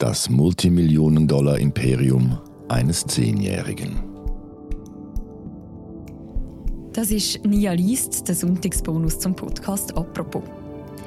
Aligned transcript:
Das 0.00 0.28
Multimillionen-Dollar-Imperium 0.30 2.38
eines 2.70 3.04
Zehnjährigen. 3.04 4.02
Das 6.94 7.10
ist 7.10 7.44
Nia 7.44 7.72
Liest, 7.72 8.26
der 8.26 8.34
Sonntagsbonus 8.34 9.18
zum 9.18 9.36
Podcast 9.36 9.94
«Apropos». 9.98 10.42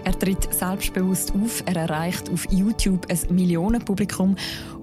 Er 0.03 0.11
tritt 0.19 0.47
selbstbewusst 0.53 1.33
auf, 1.33 1.63
er 1.65 1.75
erreicht 1.75 2.29
auf 2.29 2.45
YouTube 2.51 3.07
ein 3.09 3.17
Millionenpublikum 3.35 4.35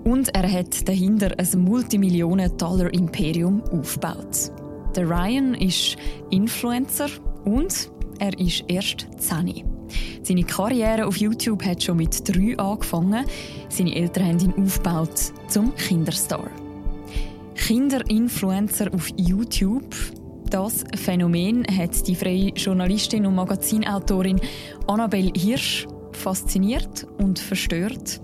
und 0.02 0.34
er 0.34 0.50
hat 0.50 0.88
dahinter 0.88 1.32
ein 1.38 1.60
Multimillionen-Dollar-Imperium 1.60 3.62
aufgebaut. 3.70 4.50
Der 4.96 5.08
Ryan 5.08 5.54
ist 5.54 5.96
Influencer 6.30 7.10
und 7.44 7.88
er 8.18 8.36
ist 8.40 8.64
erst 8.66 9.06
10. 9.18 9.69
Seine 10.22 10.44
Karriere 10.44 11.06
auf 11.06 11.16
YouTube 11.16 11.64
hat 11.64 11.82
schon 11.82 11.96
mit 11.96 12.26
drei 12.28 12.56
angefangen. 12.58 13.24
Seine 13.68 13.94
Eltern 13.94 14.26
haben 14.26 14.40
ihn 14.40 14.64
aufgebaut 14.64 15.32
zum 15.48 15.74
Kinderstar. 15.74 16.50
Kinderinfluencer 17.54 18.92
auf 18.94 19.08
YouTube. 19.16 19.94
Das 20.50 20.84
Phänomen 20.96 21.64
hat 21.78 22.06
die 22.08 22.16
freie 22.16 22.48
Journalistin 22.48 23.26
und 23.26 23.36
Magazinautorin 23.36 24.40
Annabelle 24.88 25.32
Hirsch 25.36 25.86
fasziniert 26.12 27.06
und 27.18 27.38
verstört. 27.38 28.20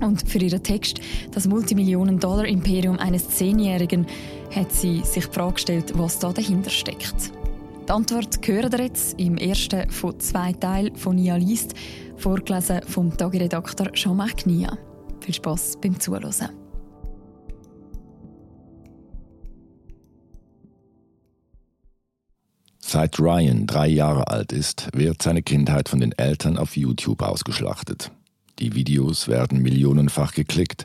Und 0.00 0.28
für 0.28 0.38
ihren 0.38 0.62
Text 0.62 1.00
«Das 1.32 1.48
Multimillionen-Dollar-Imperium 1.48 2.98
eines 2.98 3.28
Zehnjährigen» 3.30 4.06
hat 4.54 4.72
sie 4.72 5.00
sich 5.04 5.26
die 5.26 5.32
Frage 5.32 5.54
gestellt, 5.54 5.92
was 5.96 6.20
da 6.20 6.32
dahinter 6.32 6.70
steckt. 6.70 7.32
Die 7.88 7.92
Antwort 7.94 8.46
hören 8.46 8.70
wir 8.70 8.84
jetzt 8.84 9.18
im 9.18 9.38
ersten 9.38 9.88
von 9.90 10.20
zwei 10.20 10.52
Teilen 10.52 10.94
von 10.94 11.16
Nia 11.16 11.36
liest, 11.36 11.72
vorgelesen 12.18 12.82
vom 12.86 13.16
Tagiredakteur 13.16 13.90
Jean-Marc 13.94 14.44
Nia. 14.44 14.76
Viel 15.20 15.32
Spass 15.32 15.78
beim 15.80 15.98
Zuhören. 15.98 16.50
Seit 22.78 23.18
Ryan 23.18 23.66
drei 23.66 23.88
Jahre 23.88 24.28
alt 24.28 24.52
ist, 24.52 24.90
wird 24.92 25.22
seine 25.22 25.42
Kindheit 25.42 25.88
von 25.88 26.00
den 26.00 26.12
Eltern 26.12 26.58
auf 26.58 26.76
YouTube 26.76 27.22
ausgeschlachtet. 27.22 28.10
Die 28.58 28.74
Videos 28.74 29.28
werden 29.28 29.62
millionenfach 29.62 30.32
geklickt. 30.32 30.84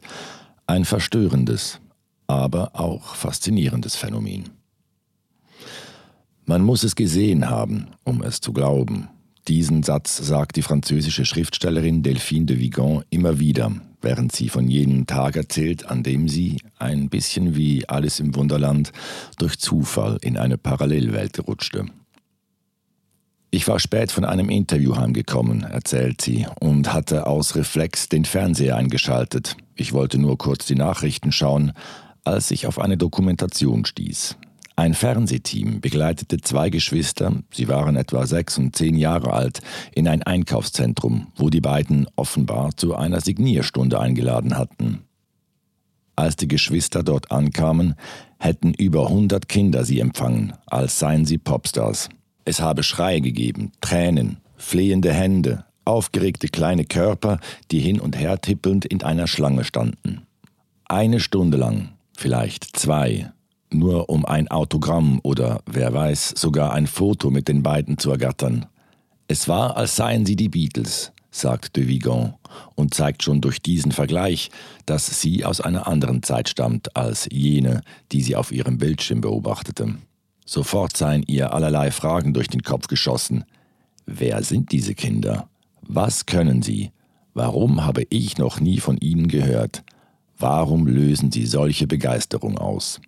Ein 0.67 0.85
verstörendes, 0.85 1.81
aber 2.27 2.79
auch 2.79 3.15
faszinierendes 3.15 3.97
Phänomen. 3.97 4.62
Man 6.45 6.61
muss 6.61 6.83
es 6.83 6.95
gesehen 6.95 7.49
haben, 7.49 7.87
um 8.03 8.21
es 8.21 8.41
zu 8.41 8.51
glauben. 8.51 9.07
Diesen 9.47 9.83
Satz 9.83 10.17
sagt 10.17 10.57
die 10.57 10.61
französische 10.61 11.25
Schriftstellerin 11.25 12.03
Delphine 12.03 12.45
de 12.45 12.59
Vigan 12.59 13.03
immer 13.09 13.39
wieder, 13.39 13.71
während 14.01 14.33
sie 14.33 14.49
von 14.49 14.67
jenem 14.69 15.07
Tag 15.07 15.37
erzählt, 15.37 15.85
an 15.85 16.03
dem 16.03 16.27
sie, 16.27 16.59
ein 16.79 17.09
bisschen 17.09 17.55
wie 17.55 17.87
Alice 17.87 18.19
im 18.19 18.35
Wunderland, 18.35 18.91
durch 19.37 19.57
Zufall 19.57 20.17
in 20.21 20.37
eine 20.37 20.57
Parallelwelt 20.57 21.45
rutschte. 21.47 21.85
Ich 23.49 23.67
war 23.67 23.79
spät 23.79 24.11
von 24.11 24.25
einem 24.25 24.49
Interview 24.49 24.97
heimgekommen, 24.97 25.63
erzählt 25.63 26.21
sie, 26.21 26.47
und 26.59 26.91
hatte 26.91 27.27
aus 27.27 27.55
Reflex 27.55 28.09
den 28.09 28.25
Fernseher 28.25 28.75
eingeschaltet. 28.75 29.55
Ich 29.75 29.93
wollte 29.93 30.17
nur 30.17 30.37
kurz 30.37 30.65
die 30.65 30.75
Nachrichten 30.75 31.31
schauen, 31.31 31.71
als 32.23 32.51
ich 32.51 32.67
auf 32.67 32.79
eine 32.79 32.97
Dokumentation 32.97 33.85
stieß. 33.85 34.37
Ein 34.75 34.95
Fernsehteam 34.95 35.81
begleitete 35.81 36.37
zwei 36.41 36.71
Geschwister, 36.71 37.43
sie 37.51 37.67
waren 37.67 37.95
etwa 37.95 38.25
sechs 38.25 38.57
und 38.57 38.75
zehn 38.75 38.95
Jahre 38.95 39.31
alt, 39.33 39.61
in 39.93 40.07
ein 40.07 40.23
Einkaufszentrum, 40.23 41.27
wo 41.35 41.51
die 41.51 41.61
beiden 41.61 42.07
offenbar 42.15 42.75
zu 42.75 42.95
einer 42.95 43.21
Signierstunde 43.21 43.99
eingeladen 43.99 44.57
hatten. 44.57 45.03
Als 46.15 46.35
die 46.35 46.47
Geschwister 46.47 47.03
dort 47.03 47.31
ankamen, 47.31 47.95
hätten 48.39 48.73
über 48.73 49.09
hundert 49.09 49.47
Kinder 49.47 49.85
sie 49.85 49.99
empfangen, 49.99 50.53
als 50.65 50.97
seien 50.97 51.25
sie 51.25 51.37
Popstars. 51.37 52.09
Es 52.45 52.59
habe 52.59 52.83
Schreie 52.83 53.21
gegeben, 53.21 53.71
Tränen, 53.79 54.37
flehende 54.57 55.13
Hände, 55.13 55.65
aufgeregte 55.85 56.47
kleine 56.47 56.85
Körper, 56.85 57.39
die 57.71 57.79
hin 57.79 57.99
und 57.99 58.17
her 58.17 58.41
tippelnd 58.41 58.85
in 58.85 59.03
einer 59.03 59.27
Schlange 59.27 59.65
standen. 59.65 60.23
Eine 60.85 61.19
Stunde 61.19 61.57
lang, 61.57 61.89
vielleicht 62.15 62.77
zwei, 62.77 63.32
nur 63.73 64.09
um 64.09 64.25
ein 64.25 64.47
Autogramm 64.47 65.19
oder, 65.23 65.61
wer 65.65 65.93
weiß, 65.93 66.33
sogar 66.35 66.73
ein 66.73 66.87
Foto 66.87 67.29
mit 67.29 67.47
den 67.47 67.63
beiden 67.63 67.97
zu 67.97 68.11
ergattern. 68.11 68.65
Es 69.27 69.47
war, 69.47 69.77
als 69.77 69.95
seien 69.95 70.25
sie 70.25 70.35
die 70.35 70.49
Beatles, 70.49 71.11
sagt 71.31 71.75
de 71.75 71.87
Vigan 71.87 72.35
und 72.75 72.93
zeigt 72.93 73.23
schon 73.23 73.41
durch 73.41 73.61
diesen 73.61 73.91
Vergleich, 73.91 74.51
dass 74.85 75.21
sie 75.21 75.45
aus 75.45 75.61
einer 75.61 75.87
anderen 75.87 76.23
Zeit 76.23 76.49
stammt 76.49 76.95
als 76.95 77.27
jene, 77.31 77.81
die 78.11 78.21
sie 78.21 78.35
auf 78.35 78.51
ihrem 78.51 78.77
Bildschirm 78.77 79.21
beobachtete. 79.21 79.95
Sofort 80.45 80.95
seien 80.97 81.23
ihr 81.25 81.53
allerlei 81.53 81.91
Fragen 81.91 82.33
durch 82.33 82.47
den 82.47 82.63
Kopf 82.63 82.87
geschossen. 82.87 83.45
Wer 84.05 84.43
sind 84.43 84.71
diese 84.71 84.93
Kinder? 84.93 85.47
Was 85.81 86.25
können 86.25 86.61
sie? 86.61 86.91
Warum 87.33 87.85
habe 87.85 88.05
ich 88.09 88.37
noch 88.37 88.59
nie 88.59 88.79
von 88.79 88.97
ihnen 88.97 89.27
gehört? 89.27 89.83
Warum 90.37 90.85
lösen 90.87 91.31
sie 91.31 91.45
solche 91.45 91.87
Begeisterung 91.87 92.57
aus? 92.57 92.99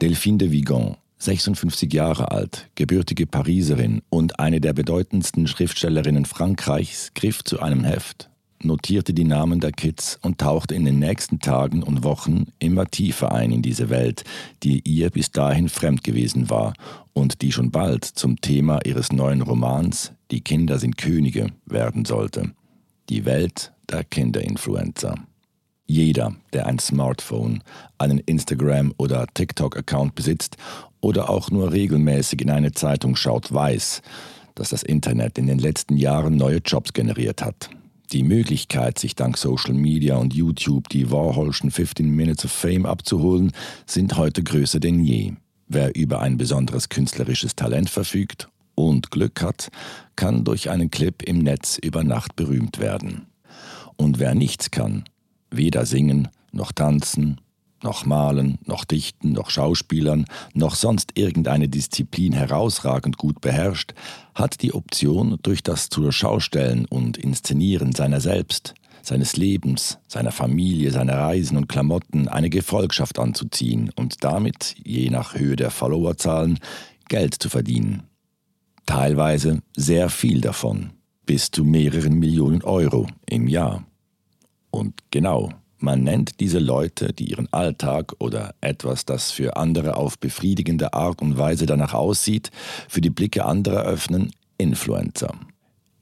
Delphine 0.00 0.38
de 0.38 0.52
Vigan, 0.52 0.96
56 1.18 1.92
Jahre 1.92 2.30
alt, 2.30 2.68
gebürtige 2.76 3.26
Pariserin 3.26 4.00
und 4.10 4.38
eine 4.38 4.60
der 4.60 4.72
bedeutendsten 4.72 5.48
Schriftstellerinnen 5.48 6.24
Frankreichs, 6.24 7.10
griff 7.14 7.42
zu 7.42 7.58
einem 7.58 7.82
Heft, 7.82 8.30
notierte 8.62 9.12
die 9.12 9.24
Namen 9.24 9.58
der 9.58 9.72
Kids 9.72 10.16
und 10.22 10.38
tauchte 10.38 10.76
in 10.76 10.84
den 10.84 11.00
nächsten 11.00 11.40
Tagen 11.40 11.82
und 11.82 12.04
Wochen 12.04 12.52
immer 12.60 12.86
tiefer 12.86 13.32
ein 13.32 13.50
in 13.50 13.60
diese 13.60 13.90
Welt, 13.90 14.22
die 14.62 14.82
ihr 14.88 15.10
bis 15.10 15.32
dahin 15.32 15.68
fremd 15.68 16.04
gewesen 16.04 16.48
war 16.48 16.74
und 17.12 17.42
die 17.42 17.50
schon 17.50 17.72
bald 17.72 18.04
zum 18.04 18.40
Thema 18.40 18.78
ihres 18.84 19.10
neuen 19.10 19.42
Romans 19.42 20.12
Die 20.30 20.42
Kinder 20.42 20.78
sind 20.78 20.96
Könige 20.96 21.48
werden 21.66 22.04
sollte. 22.04 22.52
Die 23.08 23.24
Welt 23.24 23.72
der 23.90 24.04
Kinderinfluencer. 24.04 25.16
Jeder, 25.90 26.34
der 26.52 26.66
ein 26.66 26.78
Smartphone, 26.78 27.62
einen 27.96 28.18
Instagram- 28.18 28.92
oder 28.98 29.26
TikTok-Account 29.32 30.14
besitzt 30.14 30.58
oder 31.00 31.30
auch 31.30 31.50
nur 31.50 31.72
regelmäßig 31.72 32.42
in 32.42 32.50
eine 32.50 32.72
Zeitung 32.72 33.16
schaut, 33.16 33.52
weiß, 33.52 34.02
dass 34.54 34.68
das 34.68 34.82
Internet 34.82 35.38
in 35.38 35.46
den 35.46 35.58
letzten 35.58 35.96
Jahren 35.96 36.36
neue 36.36 36.58
Jobs 36.58 36.92
generiert 36.92 37.42
hat. 37.42 37.70
Die 38.12 38.22
Möglichkeit, 38.22 38.98
sich 38.98 39.16
dank 39.16 39.38
Social 39.38 39.72
Media 39.72 40.16
und 40.16 40.34
YouTube 40.34 40.90
die 40.90 41.10
Warholschen 41.10 41.70
15 41.70 42.10
Minutes 42.10 42.44
of 42.44 42.52
Fame 42.52 42.84
abzuholen, 42.84 43.52
sind 43.86 44.18
heute 44.18 44.42
größer 44.42 44.80
denn 44.80 45.00
je. 45.00 45.32
Wer 45.68 45.96
über 45.96 46.20
ein 46.20 46.36
besonderes 46.36 46.90
künstlerisches 46.90 47.56
Talent 47.56 47.88
verfügt 47.88 48.50
und 48.74 49.10
Glück 49.10 49.40
hat, 49.40 49.70
kann 50.16 50.44
durch 50.44 50.68
einen 50.68 50.90
Clip 50.90 51.22
im 51.22 51.38
Netz 51.38 51.78
über 51.78 52.04
Nacht 52.04 52.36
berühmt 52.36 52.78
werden. 52.78 53.26
Und 53.96 54.18
wer 54.18 54.34
nichts 54.34 54.70
kann, 54.70 55.04
weder 55.50 55.86
singen, 55.86 56.28
noch 56.52 56.72
tanzen, 56.72 57.40
noch 57.82 58.04
malen, 58.04 58.58
noch 58.66 58.84
dichten, 58.84 59.32
noch 59.32 59.50
Schauspielern, 59.50 60.24
noch 60.54 60.74
sonst 60.74 61.12
irgendeine 61.14 61.68
Disziplin 61.68 62.32
herausragend 62.32 63.18
gut 63.18 63.40
beherrscht, 63.40 63.94
hat 64.34 64.62
die 64.62 64.74
Option, 64.74 65.38
durch 65.42 65.62
das 65.62 65.88
Zur-Schaustellen 65.88 66.86
und 66.86 67.16
Inszenieren 67.16 67.92
seiner 67.92 68.20
selbst, 68.20 68.74
seines 69.02 69.36
Lebens, 69.36 69.98
seiner 70.08 70.32
Familie, 70.32 70.90
seiner 70.90 71.18
Reisen 71.18 71.56
und 71.56 71.68
Klamotten 71.68 72.28
eine 72.28 72.50
Gefolgschaft 72.50 73.18
anzuziehen 73.18 73.90
und 73.96 74.24
damit, 74.24 74.74
je 74.84 75.10
nach 75.10 75.34
Höhe 75.34 75.56
der 75.56 75.70
Followerzahlen, 75.70 76.58
Geld 77.08 77.34
zu 77.34 77.48
verdienen. 77.48 78.02
Teilweise 78.86 79.62
sehr 79.76 80.08
viel 80.10 80.40
davon, 80.40 80.90
bis 81.26 81.50
zu 81.50 81.64
mehreren 81.64 82.18
Millionen 82.18 82.62
Euro 82.62 83.06
im 83.26 83.48
Jahr. 83.48 83.87
Und 84.70 84.94
genau, 85.10 85.50
man 85.78 86.02
nennt 86.02 86.40
diese 86.40 86.58
Leute, 86.58 87.12
die 87.12 87.30
ihren 87.30 87.52
Alltag 87.52 88.14
oder 88.18 88.54
etwas, 88.60 89.04
das 89.04 89.30
für 89.30 89.56
andere 89.56 89.96
auf 89.96 90.18
befriedigende 90.18 90.92
Art 90.92 91.22
und 91.22 91.38
Weise 91.38 91.66
danach 91.66 91.94
aussieht, 91.94 92.50
für 92.88 93.00
die 93.00 93.10
Blicke 93.10 93.44
anderer 93.44 93.82
öffnen, 93.82 94.32
Influencer. 94.58 95.34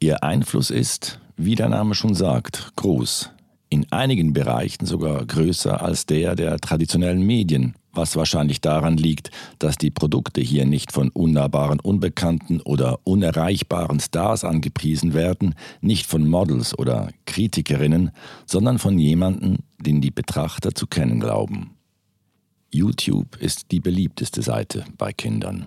Ihr 0.00 0.22
Einfluss 0.22 0.70
ist, 0.70 1.20
wie 1.36 1.54
der 1.54 1.68
Name 1.68 1.94
schon 1.94 2.14
sagt, 2.14 2.72
groß, 2.76 3.30
in 3.68 3.90
einigen 3.92 4.32
Bereichen 4.32 4.86
sogar 4.86 5.24
größer 5.24 5.82
als 5.82 6.06
der 6.06 6.34
der 6.34 6.58
traditionellen 6.58 7.22
Medien, 7.22 7.74
was 7.96 8.16
wahrscheinlich 8.16 8.60
daran 8.60 8.96
liegt, 8.96 9.30
dass 9.58 9.76
die 9.76 9.90
Produkte 9.90 10.40
hier 10.40 10.66
nicht 10.66 10.92
von 10.92 11.10
unnahbaren 11.10 11.80
Unbekannten 11.80 12.60
oder 12.60 13.00
unerreichbaren 13.04 14.00
Stars 14.00 14.44
angepriesen 14.44 15.14
werden, 15.14 15.54
nicht 15.80 16.06
von 16.06 16.28
Models 16.28 16.78
oder 16.78 17.10
Kritikerinnen, 17.26 18.10
sondern 18.46 18.78
von 18.78 18.98
jemanden, 18.98 19.64
den 19.78 20.00
die 20.00 20.10
Betrachter 20.10 20.74
zu 20.74 20.86
kennen 20.86 21.20
glauben. 21.20 21.76
YouTube 22.72 23.36
ist 23.36 23.70
die 23.70 23.80
beliebteste 23.80 24.42
Seite 24.42 24.84
bei 24.98 25.12
Kindern. 25.12 25.66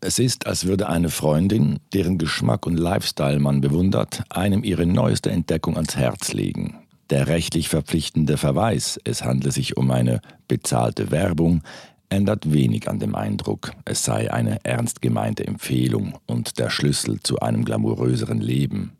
Es 0.00 0.18
ist, 0.18 0.46
als 0.46 0.64
würde 0.64 0.88
eine 0.88 1.10
Freundin, 1.10 1.78
deren 1.92 2.16
Geschmack 2.16 2.66
und 2.66 2.78
Lifestyle 2.78 3.38
man 3.38 3.60
bewundert, 3.60 4.22
einem 4.30 4.64
ihre 4.64 4.86
neueste 4.86 5.30
Entdeckung 5.30 5.76
ans 5.76 5.94
Herz 5.94 6.32
legen. 6.32 6.78
Der 7.10 7.26
rechtlich 7.26 7.68
verpflichtende 7.68 8.36
Verweis, 8.36 9.00
es 9.02 9.24
handle 9.24 9.50
sich 9.50 9.76
um 9.76 9.90
eine 9.90 10.20
bezahlte 10.46 11.10
Werbung, 11.10 11.62
ändert 12.08 12.52
wenig 12.52 12.88
an 12.88 13.00
dem 13.00 13.16
Eindruck, 13.16 13.72
es 13.84 14.04
sei 14.04 14.32
eine 14.32 14.64
ernst 14.64 15.02
gemeinte 15.02 15.46
Empfehlung 15.46 16.18
und 16.26 16.58
der 16.60 16.70
Schlüssel 16.70 17.20
zu 17.20 17.40
einem 17.40 17.64
glamouröseren 17.64 18.40
Leben. 18.40 18.92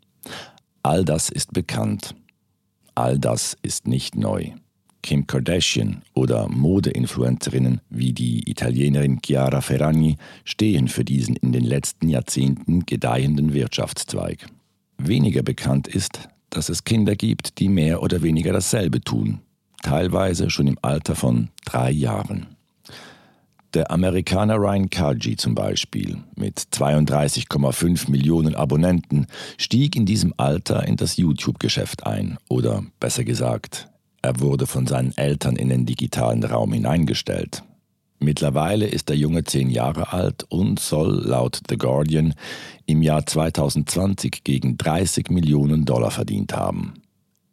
All 0.83 1.05
das 1.05 1.29
ist 1.29 1.53
bekannt. 1.53 2.15
All 2.95 3.17
das 3.17 3.55
ist 3.61 3.87
nicht 3.87 4.15
neu. 4.15 4.51
Kim 5.03 5.25
Kardashian 5.25 6.03
oder 6.13 6.47
Modeinfluencerinnen 6.49 7.81
wie 7.89 8.13
die 8.13 8.49
Italienerin 8.49 9.19
Chiara 9.25 9.61
Ferragni 9.61 10.17
stehen 10.43 10.89
für 10.89 11.05
diesen 11.05 11.35
in 11.37 11.53
den 11.53 11.63
letzten 11.63 12.09
Jahrzehnten 12.09 12.85
gedeihenden 12.85 13.53
Wirtschaftszweig. 13.53 14.45
Weniger 14.97 15.43
bekannt 15.43 15.87
ist, 15.87 16.27
dass 16.51 16.69
es 16.69 16.83
Kinder 16.83 17.15
gibt, 17.15 17.57
die 17.57 17.67
mehr 17.67 18.03
oder 18.03 18.21
weniger 18.21 18.53
dasselbe 18.53 19.01
tun, 19.01 19.39
teilweise 19.81 20.51
schon 20.51 20.67
im 20.67 20.77
Alter 20.81 21.15
von 21.15 21.49
drei 21.65 21.89
Jahren. 21.89 22.55
Der 23.73 23.89
Amerikaner 23.89 24.57
Ryan 24.57 24.89
Kaji 24.89 25.37
zum 25.37 25.55
Beispiel 25.55 26.17
mit 26.35 26.59
32,5 26.59 28.11
Millionen 28.11 28.53
Abonnenten 28.53 29.27
stieg 29.57 29.95
in 29.95 30.05
diesem 30.05 30.33
Alter 30.35 30.85
in 30.85 30.97
das 30.97 31.15
YouTube-Geschäft 31.15 32.05
ein 32.05 32.37
oder 32.49 32.83
besser 32.99 33.23
gesagt, 33.23 33.87
er 34.21 34.39
wurde 34.41 34.67
von 34.67 34.87
seinen 34.87 35.17
Eltern 35.17 35.55
in 35.55 35.69
den 35.69 35.85
digitalen 35.85 36.43
Raum 36.43 36.73
hineingestellt. 36.73 37.63
Mittlerweile 38.23 38.85
ist 38.85 39.09
der 39.09 39.17
Junge 39.17 39.45
zehn 39.45 39.71
Jahre 39.71 40.13
alt 40.13 40.45
und 40.47 40.79
soll 40.79 41.23
laut 41.25 41.59
The 41.67 41.75
Guardian 41.75 42.35
im 42.85 43.01
Jahr 43.01 43.25
2020 43.25 44.43
gegen 44.43 44.77
30 44.77 45.31
Millionen 45.31 45.85
Dollar 45.85 46.11
verdient 46.11 46.53
haben. 46.53 46.93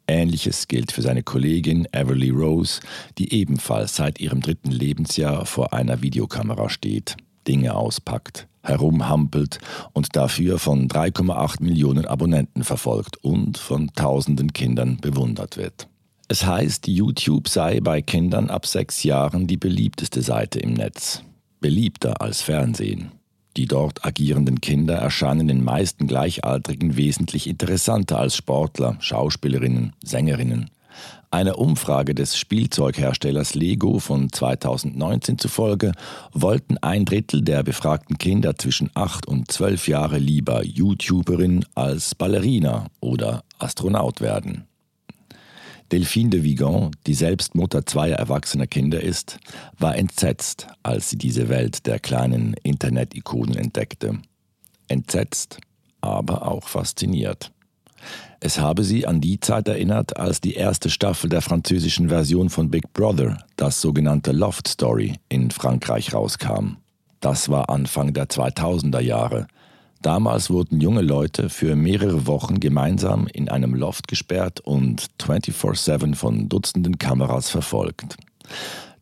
Ähnliches 0.07 0.69
gilt 0.69 0.93
für 0.93 1.01
seine 1.01 1.23
Kollegin 1.23 1.89
Everly 1.93 2.29
Rose, 2.29 2.81
die 3.17 3.33
ebenfalls 3.33 3.97
seit 3.97 4.21
ihrem 4.21 4.43
dritten 4.43 4.71
Lebensjahr 4.71 5.47
vor 5.47 5.73
einer 5.73 6.03
Videokamera 6.03 6.69
steht, 6.69 7.17
Dinge 7.47 7.75
auspackt, 7.75 8.47
herumhampelt 8.61 9.61
und 9.95 10.17
dafür 10.17 10.59
von 10.59 10.87
3,8 10.87 11.63
Millionen 11.63 12.05
Abonnenten 12.05 12.63
verfolgt 12.63 13.17
und 13.25 13.57
von 13.57 13.91
tausenden 13.95 14.53
Kindern 14.53 14.99
bewundert 14.99 15.57
wird. 15.57 15.89
Es 16.31 16.45
heißt, 16.45 16.87
YouTube 16.89 17.49
sei 17.49 17.81
bei 17.81 18.03
Kindern 18.03 18.51
ab 18.51 18.67
sechs 18.67 19.03
Jahren 19.03 19.47
die 19.47 19.57
beliebteste 19.57 20.21
Seite 20.21 20.59
im 20.61 20.75
Netz. 20.75 21.23
Beliebter 21.61 22.21
als 22.21 22.43
Fernsehen. 22.43 23.13
Die 23.57 23.67
dort 23.67 24.05
agierenden 24.05 24.61
Kinder 24.61 24.97
erscheinen 24.97 25.49
den 25.49 25.65
meisten 25.65 26.07
Gleichaltrigen 26.07 26.99
wesentlich 26.99 27.47
interessanter 27.47 28.19
als 28.19 28.37
Sportler, 28.37 28.97
Schauspielerinnen, 29.01 29.95
Sängerinnen. 30.05 30.71
Einer 31.31 31.59
Umfrage 31.59 32.15
des 32.15 32.37
Spielzeugherstellers 32.37 33.55
Lego 33.55 33.99
von 33.99 34.31
2019 34.31 35.39
zufolge 35.39 35.93
wollten 36.33 36.77
ein 36.79 37.07
Drittel 37.07 37.41
der 37.41 37.63
befragten 37.63 38.19
Kinder 38.19 38.57
zwischen 38.57 38.91
8 38.93 39.27
und 39.27 39.51
12 39.51 39.89
Jahre 39.89 40.19
lieber 40.19 40.63
YouTuberin 40.63 41.65
als 41.75 42.15
Ballerina 42.15 42.89
oder 43.01 43.45
Astronaut 43.59 44.21
werden. 44.21 44.68
Delphine 45.91 46.31
de 46.31 46.43
Vigan, 46.43 46.91
die 47.07 47.15
selbst 47.15 47.55
Mutter 47.55 47.87
zweier 47.87 48.17
erwachsener 48.17 48.67
Kinder 48.67 49.01
ist, 49.01 49.39
war 49.79 49.97
entsetzt, 49.97 50.67
als 50.83 51.09
sie 51.09 51.17
diese 51.17 51.49
Welt 51.49 51.87
der 51.87 51.99
kleinen 51.99 52.55
Internet-Ikonen 52.63 53.57
entdeckte. 53.57 54.19
Entsetzt, 54.89 55.59
aber 56.01 56.47
auch 56.47 56.69
fasziniert. 56.69 57.53
Es 58.41 58.61
habe 58.61 58.85
sie 58.85 59.07
an 59.07 59.21
die 59.21 59.41
Zeit 59.41 59.67
erinnert, 59.67 60.17
als 60.17 60.41
die 60.41 60.55
erste 60.55 60.91
Staffel 60.91 61.29
der 61.29 61.43
französischen 61.43 62.09
Version 62.09 62.51
von 62.51 62.71
Big 62.71 62.93
Brother, 62.93 63.39
das 63.57 63.81
sogenannte 63.81 64.33
Loft 64.33 64.69
Story, 64.69 65.15
in 65.29 65.51
Frankreich 65.51 66.15
rauskam. 66.15 66.77
Das 67.21 67.49
war 67.49 67.69
Anfang 67.69 68.13
der 68.13 68.29
2000er 68.29 69.01
Jahre, 69.01 69.49
Damals 70.01 70.49
wurden 70.51 70.81
junge 70.81 71.03
Leute 71.03 71.49
für 71.49 71.75
mehrere 71.75 72.27
Wochen 72.27 72.61
gemeinsam 72.61 73.27
in 73.27 73.49
einem 73.49 73.75
Loft 73.75 74.07
gesperrt 74.07 74.61
und 74.61 75.09
24/7 75.19 76.15
von 76.15 76.49
Dutzenden 76.49 76.99
Kameras 76.99 77.51
verfolgt. 77.51 78.17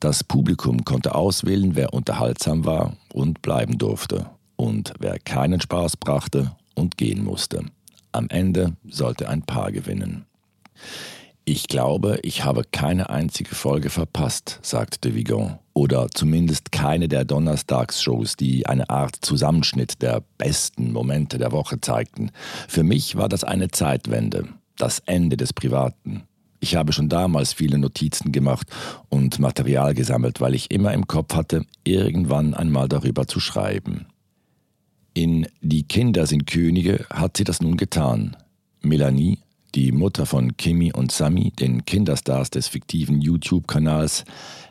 Das 0.00 0.24
Publikum 0.24 0.84
konnte 0.84 1.14
auswählen, 1.14 1.76
wer 1.76 1.92
unterhaltsam 1.92 2.64
war 2.64 2.96
und 3.12 3.42
bleiben 3.42 3.78
durfte 3.78 4.30
und 4.56 4.94
wer 4.98 5.18
keinen 5.18 5.60
Spaß 5.60 5.96
brachte 5.98 6.52
und 6.74 6.96
gehen 6.96 7.22
musste. 7.22 7.62
Am 8.12 8.28
Ende 8.30 8.76
sollte 8.88 9.28
ein 9.28 9.42
Paar 9.42 9.72
gewinnen. 9.72 10.24
Ich 11.48 11.68
glaube, 11.68 12.18
ich 12.24 12.44
habe 12.44 12.64
keine 12.72 13.08
einzige 13.08 13.54
Folge 13.54 13.88
verpasst, 13.88 14.58
sagt 14.62 15.04
de 15.04 15.14
Vigon. 15.14 15.60
Oder 15.74 16.08
zumindest 16.12 16.72
keine 16.72 17.06
der 17.06 17.24
Donnerstagsshows, 17.24 18.34
die 18.34 18.66
eine 18.66 18.90
Art 18.90 19.14
Zusammenschnitt 19.20 20.02
der 20.02 20.24
besten 20.38 20.92
Momente 20.92 21.38
der 21.38 21.52
Woche 21.52 21.80
zeigten. 21.80 22.32
Für 22.66 22.82
mich 22.82 23.14
war 23.14 23.28
das 23.28 23.44
eine 23.44 23.68
Zeitwende, 23.68 24.48
das 24.76 24.98
Ende 25.06 25.36
des 25.36 25.52
Privaten. 25.52 26.24
Ich 26.58 26.74
habe 26.74 26.92
schon 26.92 27.08
damals 27.08 27.52
viele 27.52 27.78
Notizen 27.78 28.32
gemacht 28.32 28.66
und 29.08 29.38
Material 29.38 29.94
gesammelt, 29.94 30.40
weil 30.40 30.56
ich 30.56 30.72
immer 30.72 30.92
im 30.94 31.06
Kopf 31.06 31.36
hatte, 31.36 31.64
irgendwann 31.84 32.54
einmal 32.54 32.88
darüber 32.88 33.28
zu 33.28 33.38
schreiben. 33.38 34.06
In 35.14 35.46
Die 35.60 35.84
Kinder 35.84 36.26
sind 36.26 36.48
Könige 36.48 37.06
hat 37.08 37.36
sie 37.36 37.44
das 37.44 37.62
nun 37.62 37.76
getan. 37.76 38.36
Melanie 38.82 39.38
die 39.76 39.92
Mutter 39.92 40.24
von 40.24 40.56
Kimi 40.56 40.90
und 40.90 41.12
Sami, 41.12 41.50
den 41.50 41.84
Kinderstars 41.84 42.48
des 42.48 42.66
fiktiven 42.66 43.20
YouTube-Kanals 43.20 44.24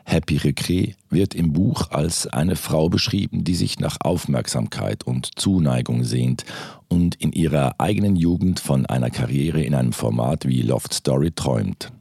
Happy 0.04 0.36
Recre, 0.36 0.94
wird 1.10 1.32
im 1.32 1.52
Buch 1.52 1.90
als 1.90 2.26
eine 2.26 2.56
Frau 2.56 2.88
beschrieben, 2.88 3.44
die 3.44 3.54
sich 3.54 3.78
nach 3.78 3.98
Aufmerksamkeit 4.00 5.04
und 5.04 5.38
Zuneigung 5.38 6.02
sehnt 6.02 6.44
und 6.88 7.14
in 7.14 7.30
ihrer 7.30 7.76
eigenen 7.78 8.16
Jugend 8.16 8.58
von 8.58 8.84
einer 8.86 9.10
Karriere 9.10 9.62
in 9.62 9.76
einem 9.76 9.92
Format 9.92 10.46
wie 10.46 10.62
Loft 10.62 10.92
Story 10.92 11.30
träumt. 11.30 11.92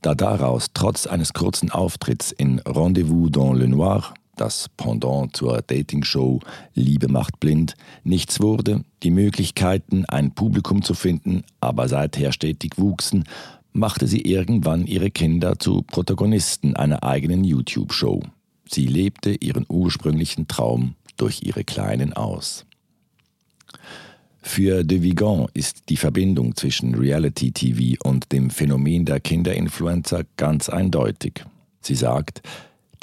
Da 0.00 0.14
daraus 0.14 0.70
trotz 0.72 1.06
eines 1.06 1.34
kurzen 1.34 1.70
Auftritts 1.70 2.32
in 2.32 2.60
Rendezvous 2.60 3.30
dans 3.30 3.56
le 3.56 3.68
Noir 3.68 4.14
das 4.36 4.68
Pendant 4.76 5.36
zur 5.36 5.62
Dating-Show 5.62 6.40
Liebe 6.74 7.08
macht 7.08 7.40
blind, 7.40 7.74
nichts 8.04 8.40
wurde, 8.40 8.84
die 9.02 9.10
Möglichkeiten, 9.10 10.04
ein 10.06 10.34
Publikum 10.34 10.82
zu 10.82 10.94
finden, 10.94 11.44
aber 11.60 11.88
seither 11.88 12.32
stetig 12.32 12.78
wuchsen, 12.78 13.24
machte 13.72 14.06
sie 14.06 14.22
irgendwann 14.22 14.86
ihre 14.86 15.10
Kinder 15.10 15.58
zu 15.58 15.82
Protagonisten 15.82 16.76
einer 16.76 17.02
eigenen 17.02 17.44
YouTube-Show. 17.44 18.22
Sie 18.68 18.86
lebte 18.86 19.34
ihren 19.34 19.66
ursprünglichen 19.68 20.48
Traum 20.48 20.94
durch 21.16 21.42
ihre 21.42 21.64
Kleinen 21.64 22.12
aus. 22.12 22.64
Für 24.42 24.82
de 24.82 25.02
Vigan 25.02 25.46
ist 25.54 25.88
die 25.88 25.96
Verbindung 25.96 26.56
zwischen 26.56 26.94
Reality 26.94 27.52
TV 27.52 28.02
und 28.02 28.32
dem 28.32 28.50
Phänomen 28.50 29.04
der 29.04 29.20
Kinderinfluencer 29.20 30.24
ganz 30.36 30.68
eindeutig. 30.68 31.44
Sie 31.80 31.94
sagt, 31.94 32.42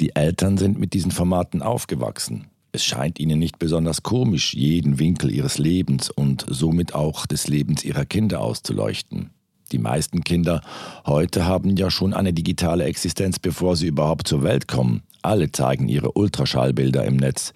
die 0.00 0.16
Eltern 0.16 0.56
sind 0.56 0.78
mit 0.78 0.94
diesen 0.94 1.10
Formaten 1.10 1.62
aufgewachsen. 1.62 2.46
Es 2.72 2.84
scheint 2.84 3.18
ihnen 3.18 3.38
nicht 3.38 3.58
besonders 3.58 4.02
komisch, 4.02 4.54
jeden 4.54 4.98
Winkel 4.98 5.30
ihres 5.30 5.58
Lebens 5.58 6.08
und 6.08 6.46
somit 6.48 6.94
auch 6.94 7.26
des 7.26 7.48
Lebens 7.48 7.84
ihrer 7.84 8.04
Kinder 8.04 8.40
auszuleuchten. 8.40 9.30
Die 9.72 9.78
meisten 9.78 10.24
Kinder 10.24 10.62
heute 11.06 11.46
haben 11.46 11.76
ja 11.76 11.90
schon 11.90 12.14
eine 12.14 12.32
digitale 12.32 12.84
Existenz, 12.84 13.38
bevor 13.38 13.76
sie 13.76 13.88
überhaupt 13.88 14.26
zur 14.26 14.42
Welt 14.42 14.68
kommen. 14.68 15.02
Alle 15.22 15.52
zeigen 15.52 15.88
ihre 15.88 16.12
Ultraschallbilder 16.12 17.04
im 17.04 17.16
Netz. 17.16 17.52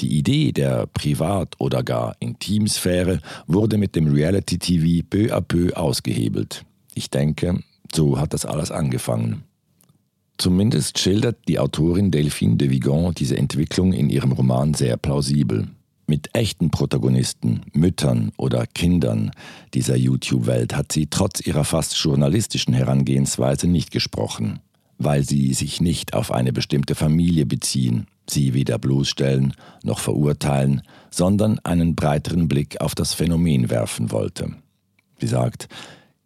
Die 0.00 0.18
Idee 0.18 0.52
der 0.52 0.86
Privat- 0.86 1.54
oder 1.58 1.82
gar 1.82 2.16
Intimsphäre 2.20 3.20
wurde 3.46 3.78
mit 3.78 3.94
dem 3.94 4.12
Reality-TV 4.12 5.06
peu 5.08 5.34
à 5.34 5.40
peu 5.40 5.74
ausgehebelt. 5.74 6.64
Ich 6.94 7.08
denke, 7.08 7.60
so 7.94 8.18
hat 8.18 8.34
das 8.34 8.44
alles 8.44 8.70
angefangen. 8.70 9.44
Zumindest 10.38 10.98
schildert 10.98 11.38
die 11.48 11.58
Autorin 11.58 12.10
Delphine 12.10 12.56
de 12.56 12.70
Vigan 12.70 13.14
diese 13.14 13.38
Entwicklung 13.38 13.92
in 13.92 14.10
ihrem 14.10 14.32
Roman 14.32 14.74
sehr 14.74 14.96
plausibel. 14.96 15.68
Mit 16.06 16.28
echten 16.34 16.70
Protagonisten, 16.70 17.62
Müttern 17.72 18.30
oder 18.36 18.66
Kindern 18.66 19.32
dieser 19.74 19.96
YouTube-Welt 19.96 20.76
hat 20.76 20.92
sie 20.92 21.06
trotz 21.06 21.44
ihrer 21.44 21.64
fast 21.64 21.96
journalistischen 21.96 22.74
Herangehensweise 22.74 23.66
nicht 23.66 23.90
gesprochen, 23.90 24.60
weil 24.98 25.24
sie 25.24 25.52
sich 25.52 25.80
nicht 25.80 26.14
auf 26.14 26.30
eine 26.30 26.52
bestimmte 26.52 26.94
Familie 26.94 27.44
beziehen, 27.44 28.06
sie 28.28 28.54
weder 28.54 28.78
bloßstellen 28.78 29.54
noch 29.82 29.98
verurteilen, 29.98 30.82
sondern 31.10 31.58
einen 31.60 31.96
breiteren 31.96 32.46
Blick 32.46 32.80
auf 32.80 32.94
das 32.94 33.12
Phänomen 33.14 33.70
werfen 33.70 34.12
wollte. 34.12 34.54
Sie 35.18 35.26
sagt, 35.26 35.68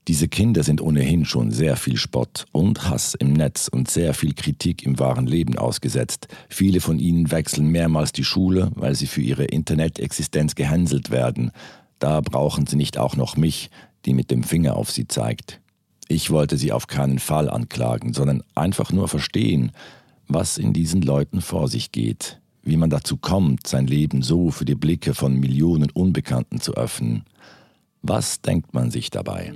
diese 0.08 0.28
Kinder 0.28 0.62
sind 0.62 0.80
ohnehin 0.80 1.24
schon 1.24 1.50
sehr 1.50 1.76
viel 1.76 1.96
Spott 1.96 2.46
und 2.52 2.88
Hass 2.88 3.14
im 3.14 3.32
Netz 3.32 3.68
und 3.68 3.90
sehr 3.90 4.14
viel 4.14 4.34
Kritik 4.34 4.82
im 4.82 4.98
wahren 4.98 5.26
Leben 5.26 5.58
ausgesetzt. 5.58 6.28
Viele 6.48 6.80
von 6.80 6.98
ihnen 6.98 7.30
wechseln 7.30 7.68
mehrmals 7.68 8.12
die 8.12 8.24
Schule, 8.24 8.70
weil 8.74 8.94
sie 8.94 9.06
für 9.06 9.20
ihre 9.20 9.44
Internetexistenz 9.44 10.54
gehänselt 10.54 11.10
werden. 11.10 11.52
Da 11.98 12.20
brauchen 12.22 12.66
sie 12.66 12.76
nicht 12.76 12.98
auch 12.98 13.14
noch 13.14 13.36
mich, 13.36 13.70
die 14.06 14.14
mit 14.14 14.30
dem 14.30 14.42
Finger 14.42 14.76
auf 14.76 14.90
sie 14.90 15.06
zeigt. 15.06 15.60
Ich 16.08 16.30
wollte 16.30 16.56
sie 16.56 16.72
auf 16.72 16.86
keinen 16.86 17.18
Fall 17.18 17.48
anklagen, 17.48 18.14
sondern 18.14 18.42
einfach 18.54 18.90
nur 18.90 19.06
verstehen, 19.06 19.70
was 20.26 20.58
in 20.58 20.72
diesen 20.72 21.02
Leuten 21.02 21.40
vor 21.40 21.68
sich 21.68 21.92
geht, 21.92 22.40
wie 22.62 22.76
man 22.76 22.90
dazu 22.90 23.16
kommt, 23.16 23.66
sein 23.66 23.86
Leben 23.86 24.22
so 24.22 24.50
für 24.50 24.64
die 24.64 24.74
Blicke 24.74 25.14
von 25.14 25.38
Millionen 25.38 25.90
Unbekannten 25.90 26.60
zu 26.60 26.74
öffnen. 26.74 27.24
Was 28.02 28.40
denkt 28.40 28.74
man 28.74 28.90
sich 28.90 29.10
dabei? 29.10 29.52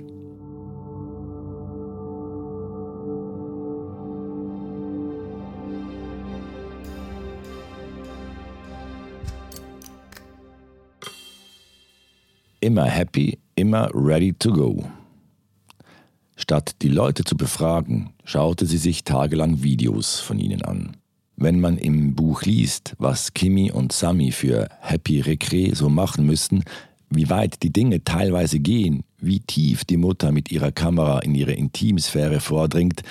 Immer 12.65 12.85
happy, 12.85 13.37
immer 13.53 13.91
ready 13.93 14.33
to 14.33 14.51
go. 14.51 14.83
Statt 16.35 16.77
die 16.81 16.87
Leute 16.87 17.23
zu 17.23 17.37
befragen, 17.37 18.09
schaute 18.23 18.65
sie 18.65 18.79
sich 18.79 19.03
tagelang 19.03 19.61
Videos 19.61 20.19
von 20.19 20.39
ihnen 20.39 20.63
an. 20.63 20.97
Wenn 21.35 21.59
man 21.59 21.77
im 21.77 22.15
Buch 22.15 22.41
liest, 22.41 22.95
was 22.97 23.35
Kimi 23.35 23.71
und 23.71 23.91
Sami 23.91 24.31
für 24.31 24.67
Happy 24.79 25.21
Recre 25.21 25.75
so 25.75 25.89
machen 25.89 26.25
müssten, 26.25 26.63
wie 27.11 27.29
weit 27.29 27.61
die 27.61 27.71
Dinge 27.71 28.03
teilweise 28.03 28.59
gehen, 28.59 29.03
wie 29.19 29.41
tief 29.41 29.85
die 29.85 29.97
Mutter 29.97 30.31
mit 30.31 30.51
ihrer 30.51 30.71
Kamera 30.71 31.19
in 31.19 31.35
ihre 31.35 31.53
Intimsphäre 31.53 32.39
vordringt, 32.39 33.03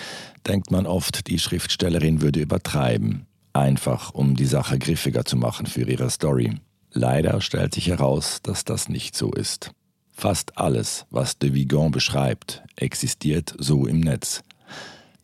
denkt 0.48 0.72
man 0.72 0.84
oft, 0.84 1.28
die 1.28 1.38
Schriftstellerin 1.38 2.22
würde 2.22 2.40
übertreiben, 2.40 3.26
einfach 3.52 4.12
um 4.14 4.34
die 4.34 4.46
Sache 4.46 4.80
griffiger 4.80 5.24
zu 5.24 5.36
machen 5.36 5.66
für 5.66 5.88
ihre 5.88 6.10
Story. 6.10 6.54
Leider 6.96 7.40
stellt 7.40 7.74
sich 7.74 7.88
heraus, 7.88 8.38
dass 8.42 8.64
das 8.64 8.88
nicht 8.88 9.16
so 9.16 9.32
ist. 9.32 9.72
Fast 10.12 10.56
alles, 10.56 11.06
was 11.10 11.38
de 11.38 11.52
Vigan 11.52 11.90
beschreibt, 11.90 12.62
existiert 12.76 13.52
so 13.58 13.86
im 13.86 13.98
Netz. 13.98 14.42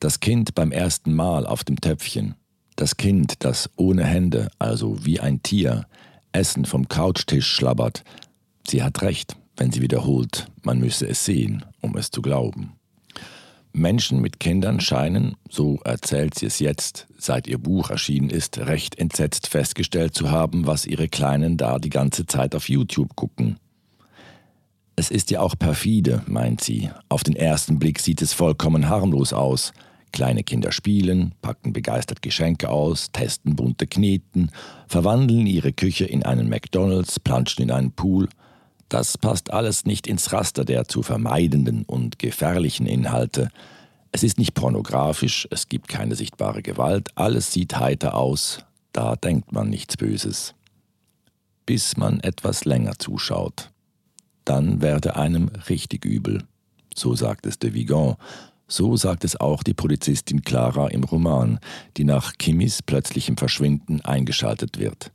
Das 0.01 0.19
Kind 0.19 0.57
beim 0.57 0.73
ersten 0.73 1.15
Mal 1.15 1.47
auf 1.47 1.63
dem 1.63 1.81
Töpfchen, 1.81 2.35
das 2.75 2.97
Kind, 2.97 3.45
das 3.45 3.71
ohne 3.77 4.05
Hände, 4.05 4.51
also 4.59 5.05
wie 5.05 5.21
ein 5.21 5.45
Tier, 5.45 5.87
Essen 6.33 6.65
vom 6.65 6.89
Couchtisch 6.89 7.47
schlabbert. 7.47 8.03
Sie 8.67 8.83
hat 8.83 9.03
recht, 9.03 9.37
wenn 9.57 9.71
sie 9.71 9.81
wiederholt, 9.81 10.47
man 10.63 10.81
müsse 10.81 11.07
es 11.07 11.25
sehen, 11.25 11.65
um 11.81 11.97
es 11.97 12.11
zu 12.11 12.21
glauben. 12.21 12.80
Menschen 13.73 14.21
mit 14.21 14.41
Kindern 14.41 14.81
scheinen, 14.81 15.37
so 15.49 15.79
erzählt 15.85 16.35
sie 16.35 16.47
es 16.47 16.59
jetzt, 16.59 17.07
seit 17.19 17.47
ihr 17.47 17.59
Buch 17.59 17.91
erschienen 17.91 18.31
ist, 18.31 18.59
recht 18.59 18.99
entsetzt 18.99 19.49
festgestellt 19.49 20.15
zu 20.15 20.31
haben, 20.31 20.67
was 20.67 20.87
ihre 20.87 21.09
Kleinen 21.09 21.57
da 21.57 21.79
die 21.79 21.91
ganze 21.91 22.27
Zeit 22.27 22.55
auf 22.55 22.69
YouTube 22.69 23.15
gucken. 23.17 23.59
Es 24.97 25.11
ist 25.11 25.31
ja 25.31 25.41
auch 25.41 25.55
perfide, 25.59 26.23
meint 26.27 26.61
sie. 26.63 26.91
Auf 27.09 27.23
den 27.23 27.37
ersten 27.37 27.79
Blick 27.79 28.01
sieht 28.01 28.21
es 28.21 28.33
vollkommen 28.33 28.89
harmlos 28.89 29.33
aus. 29.33 29.73
Kleine 30.13 30.43
Kinder 30.43 30.73
spielen, 30.73 31.35
packen 31.41 31.73
begeistert 31.73 32.21
Geschenke 32.21 32.69
aus, 32.69 33.13
testen 33.13 33.57
bunte 33.57 33.87
Kneten, 33.87 34.51
verwandeln 34.89 35.47
ihre 35.47 35.73
Küche 35.73 36.05
in 36.05 36.25
einen 36.25 36.49
McDonald's, 36.49 37.21
planschen 37.21 37.63
in 37.63 37.71
einen 37.71 37.93
Pool. 37.93 38.29
Das 38.91 39.17
passt 39.17 39.53
alles 39.53 39.87
nicht 39.87 40.09
ins 40.09 40.33
Raster 40.33 40.65
der 40.65 40.89
zu 40.89 41.03
vermeidenden 41.03 41.85
und 41.85 42.19
gefährlichen 42.19 42.87
Inhalte. 42.87 43.51
Es 44.11 44.25
ist 44.25 44.37
nicht 44.37 44.55
pornografisch, 44.55 45.47
es 45.53 45.69
gibt 45.69 45.87
keine 45.87 46.17
sichtbare 46.17 46.61
Gewalt, 46.61 47.11
alles 47.15 47.53
sieht 47.53 47.79
heiter 47.79 48.17
aus, 48.17 48.65
da 48.93 49.15
denkt 49.15 49.53
man 49.53 49.71
nichts 49.71 49.97
Böses. 49.97 50.55
Bis 51.67 51.97
man 51.97 52.19
etwas 52.19 52.65
länger 52.65 52.99
zuschaut. 52.99 53.71
Dann 54.45 54.83
werde 54.83 55.15
einem 55.15 55.53
richtig 55.69 56.05
übel. 56.05 56.43
So 56.93 57.15
sagt 57.15 57.47
es 57.47 57.61
de 57.61 57.73
Vigan, 57.73 58.17
so 58.67 58.97
sagt 58.97 59.23
es 59.23 59.39
auch 59.39 59.63
die 59.63 59.75
Polizistin 59.75 60.43
Clara 60.43 60.89
im 60.89 61.05
Roman, 61.05 61.61
die 61.97 62.05
nach 62.05 62.33
Kimmys 62.39 62.83
plötzlichem 62.83 63.37
Verschwinden 63.37 64.01
eingeschaltet 64.01 64.81
wird. 64.81 65.13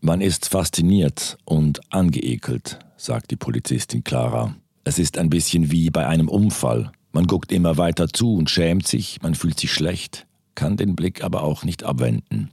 Man 0.00 0.20
ist 0.20 0.48
fasziniert 0.48 1.38
und 1.44 1.80
angeekelt, 1.92 2.78
sagt 2.96 3.30
die 3.30 3.36
Polizistin 3.36 4.04
Clara. 4.04 4.54
Es 4.84 4.98
ist 4.98 5.18
ein 5.18 5.30
bisschen 5.30 5.70
wie 5.70 5.90
bei 5.90 6.06
einem 6.06 6.28
Unfall. 6.28 6.92
Man 7.12 7.26
guckt 7.26 7.52
immer 7.52 7.76
weiter 7.76 8.08
zu 8.08 8.34
und 8.34 8.48
schämt 8.48 8.86
sich, 8.86 9.20
man 9.22 9.34
fühlt 9.34 9.58
sich 9.58 9.72
schlecht, 9.72 10.26
kann 10.54 10.76
den 10.76 10.94
Blick 10.94 11.24
aber 11.24 11.42
auch 11.42 11.64
nicht 11.64 11.82
abwenden. 11.82 12.50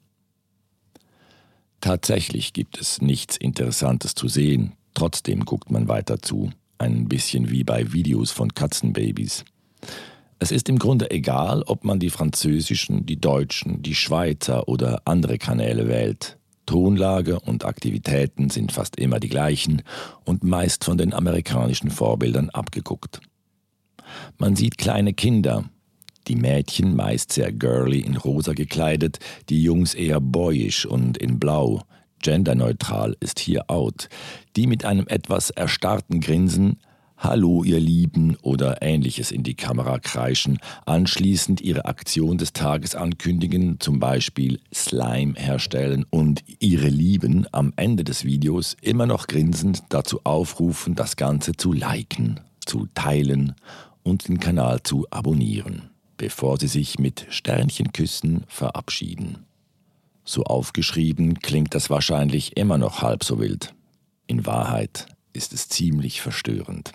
Tatsächlich 1.82 2.54
gibt 2.54 2.80
es 2.80 3.02
nichts 3.02 3.38
Interessantes 3.38 4.16
zu 4.16 4.28
sehen, 4.28 4.74
trotzdem 4.94 5.46
guckt 5.46 5.70
man 5.70 5.88
weiter 5.88 6.22
zu 6.22 6.52
ein 6.78 7.08
bisschen 7.08 7.50
wie 7.50 7.64
bei 7.64 7.94
Videos 7.94 8.32
von 8.32 8.54
Katzenbabys. 8.54 9.46
Es 10.40 10.52
ist 10.52 10.68
im 10.70 10.80
Grunde 10.80 11.12
egal, 11.12 11.64
ob 11.64 11.84
man 11.84 12.00
die 12.00 12.10
französischen, 12.10 13.06
die 13.06 13.20
deutschen, 13.20 13.82
die 13.82 13.96
Schweizer 13.96 14.68
oder 14.68 15.02
andere 15.06 15.38
Kanäle 15.38 15.88
wählt. 15.88 16.38
Tonlage 16.66 17.40
und 17.40 17.66
Aktivitäten 17.66 18.50
sind 18.50 18.72
fast 18.72 18.98
immer 18.98 19.20
die 19.20 19.30
gleichen 19.30 19.82
und 20.24 20.44
meist 20.44 20.84
von 20.84 20.98
den 20.98 21.14
amerikanischen 21.14 21.92
Vorbildern 21.92 22.50
abgeguckt. 22.50 23.22
Man 24.38 24.56
sieht 24.56 24.78
kleine 24.78 25.14
Kinder, 25.14 25.66
die 26.28 26.36
Mädchen 26.36 26.96
meist 26.96 27.32
sehr 27.32 27.52
girly 27.52 28.00
in 28.00 28.18
rosa 28.18 28.54
gekleidet, 28.54 29.20
die 29.50 29.62
Jungs 29.62 29.94
eher 29.94 30.20
boyish 30.20 30.86
und 30.86 31.18
in 31.18 31.40
blau, 31.40 31.84
genderneutral 32.22 33.16
ist 33.20 33.40
hier 33.40 33.70
out, 33.70 34.10
die 34.56 34.66
mit 34.66 34.86
einem 34.86 35.08
etwas 35.08 35.52
erstarrten 35.52 36.22
Grinsen 36.22 36.80
Hallo 37.18 37.64
ihr 37.64 37.80
Lieben 37.80 38.36
oder 38.42 38.82
ähnliches 38.82 39.32
in 39.32 39.44
die 39.44 39.56
Kamera 39.56 40.00
kreischen, 40.00 40.60
anschließend 40.86 41.62
ihre 41.62 41.86
Aktion 41.86 42.38
des 42.38 42.52
Tages 42.52 42.94
ankündigen, 42.94 43.80
zum 43.80 44.00
Beispiel 44.00 44.60
Slime 44.74 45.34
herstellen 45.36 46.06
und 46.10 46.44
ihre 46.60 46.90
Lieben 46.90 47.48
am 47.54 47.72
Ende 47.78 48.04
des 48.04 48.26
Videos 48.26 48.76
immer 48.82 49.06
noch 49.06 49.28
grinsend 49.28 49.84
dazu 49.90 50.20
aufrufen, 50.26 50.96
das 50.96 51.16
Ganze 51.16 51.54
zu 51.54 51.72
liken, 51.72 52.42
zu 52.66 52.88
teilen 52.94 53.56
und 54.04 54.28
den 54.28 54.42
Kanal 54.42 54.84
zu 54.84 55.08
abonnieren, 55.10 55.90
bevor 56.18 56.60
sie 56.60 56.68
sich 56.68 57.00
mit 57.00 57.28
Sternchenküssen 57.30 58.44
verabschieden. 58.48 59.46
So 60.26 60.44
aufgeschrieben 60.44 61.40
klingt 61.40 61.76
das 61.76 61.90
wahrscheinlich 61.90 62.58
immer 62.58 62.78
noch 62.78 63.02
halb 63.02 63.24
so 63.24 63.40
wild. 63.40 63.74
In 64.28 64.46
Wahrheit 64.46 65.08
ist 65.32 65.54
es 65.54 65.70
ziemlich 65.70 66.22
verstörend. 66.22 66.92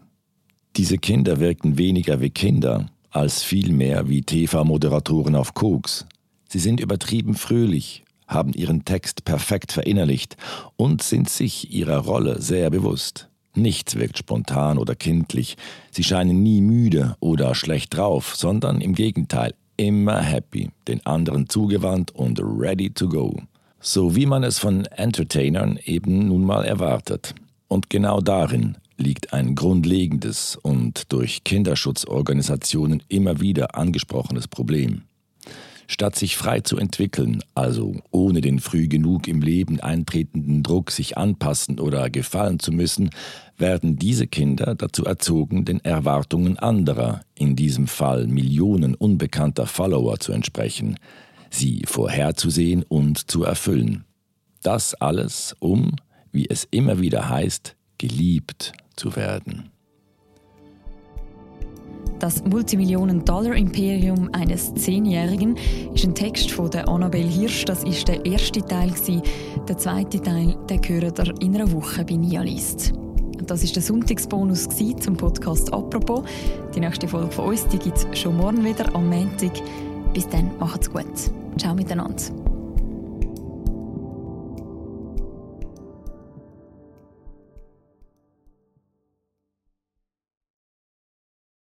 Diese 0.76 0.98
Kinder 0.98 1.40
wirken 1.40 1.78
weniger 1.78 2.20
wie 2.20 2.30
Kinder, 2.30 2.86
als 3.10 3.42
vielmehr 3.42 4.08
wie 4.08 4.22
TV-Moderatoren 4.22 5.34
auf 5.34 5.52
Koks. 5.54 6.06
Sie 6.48 6.60
sind 6.60 6.80
übertrieben 6.80 7.34
fröhlich, 7.34 8.04
haben 8.28 8.52
ihren 8.52 8.84
Text 8.84 9.24
perfekt 9.24 9.72
verinnerlicht 9.72 10.36
und 10.76 11.02
sind 11.02 11.28
sich 11.28 11.72
ihrer 11.72 11.98
Rolle 11.98 12.40
sehr 12.40 12.70
bewusst. 12.70 13.28
Nichts 13.54 13.96
wirkt 13.96 14.18
spontan 14.18 14.78
oder 14.78 14.94
kindlich, 14.94 15.56
sie 15.90 16.04
scheinen 16.04 16.42
nie 16.42 16.60
müde 16.60 17.16
oder 17.18 17.56
schlecht 17.56 17.96
drauf, 17.96 18.36
sondern 18.36 18.80
im 18.80 18.94
Gegenteil 18.94 19.54
immer 19.76 20.20
happy, 20.20 20.70
den 20.86 21.04
anderen 21.04 21.48
zugewandt 21.48 22.14
und 22.14 22.40
ready 22.40 22.90
to 22.90 23.08
go. 23.08 23.42
So 23.80 24.14
wie 24.14 24.26
man 24.26 24.44
es 24.44 24.60
von 24.60 24.84
Entertainern 24.84 25.80
eben 25.84 26.28
nun 26.28 26.44
mal 26.44 26.64
erwartet. 26.64 27.34
Und 27.66 27.90
genau 27.90 28.20
darin 28.20 28.76
liegt 29.00 29.32
ein 29.32 29.54
grundlegendes 29.54 30.56
und 30.56 31.12
durch 31.12 31.42
Kinderschutzorganisationen 31.44 33.02
immer 33.08 33.40
wieder 33.40 33.74
angesprochenes 33.74 34.46
Problem. 34.46 35.02
Statt 35.88 36.14
sich 36.14 36.36
frei 36.36 36.60
zu 36.60 36.76
entwickeln, 36.76 37.42
also 37.56 37.96
ohne 38.12 38.42
den 38.42 38.60
früh 38.60 38.86
genug 38.86 39.26
im 39.26 39.42
Leben 39.42 39.80
eintretenden 39.80 40.62
Druck 40.62 40.92
sich 40.92 41.18
anpassen 41.18 41.80
oder 41.80 42.10
gefallen 42.10 42.60
zu 42.60 42.70
müssen, 42.70 43.10
werden 43.58 43.96
diese 43.96 44.28
Kinder 44.28 44.76
dazu 44.76 45.04
erzogen, 45.04 45.64
den 45.64 45.84
Erwartungen 45.84 46.60
anderer, 46.60 47.22
in 47.34 47.56
diesem 47.56 47.88
Fall 47.88 48.28
Millionen 48.28 48.94
unbekannter 48.94 49.66
Follower 49.66 50.20
zu 50.20 50.30
entsprechen, 50.30 50.96
sie 51.50 51.82
vorherzusehen 51.86 52.84
und 52.84 53.28
zu 53.28 53.42
erfüllen. 53.42 54.04
Das 54.62 54.94
alles, 54.94 55.56
um, 55.58 55.96
wie 56.30 56.48
es 56.48 56.68
immer 56.70 57.00
wieder 57.00 57.28
heißt, 57.28 57.74
geliebt 57.98 58.74
zu 59.00 59.16
werden. 59.16 59.70
Das 62.18 62.44
Multimillionen-Dollar-Imperium 62.44 64.28
eines 64.34 64.74
Zehnjährigen 64.74 65.56
ist 65.94 66.04
ein 66.04 66.14
Text 66.14 66.50
von 66.50 66.70
der 66.70 66.86
Annabelle 66.86 67.26
Hirsch. 67.26 67.64
Das 67.64 67.82
ist 67.82 68.08
der 68.08 68.26
erste 68.26 68.60
Teil. 68.60 68.92
Der 69.66 69.78
zweite 69.78 70.20
Teil 70.20 70.54
den 70.68 70.82
gehört 70.82 71.18
ihr 71.18 71.34
in 71.40 71.54
einer 71.54 71.72
Woche 71.72 72.04
bei 72.04 72.16
Nia 72.16 72.42
liest. 72.42 72.92
Das 73.46 73.64
ist 73.64 73.74
der 73.74 73.82
Sonntagsbonus 73.82 74.68
zum 75.00 75.16
Podcast 75.16 75.72
«Apropos». 75.72 76.24
Die 76.74 76.80
nächste 76.80 77.08
Folge 77.08 77.32
von 77.32 77.46
uns 77.46 77.66
gibt 77.70 77.86
es 77.86 78.06
schon 78.18 78.36
morgen 78.36 78.62
wieder 78.62 78.94
am 78.94 79.08
Montag. 79.08 79.52
Bis 80.12 80.28
dann, 80.28 80.50
macht's 80.58 80.90
gut. 80.90 81.06
Ciao 81.56 81.74
miteinander. 81.74 82.39